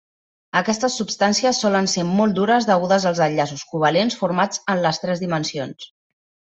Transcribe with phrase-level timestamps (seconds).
[0.61, 5.93] Aquestes substàncies solen ser molt dures degudes als enllaços covalents formats en les tres dimensions.